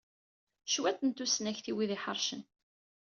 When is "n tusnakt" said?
1.03-1.65